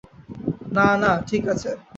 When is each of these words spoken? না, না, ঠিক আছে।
না, 0.75 0.87
না, 1.01 1.11
ঠিক 1.29 1.43
আছে। 1.53 1.71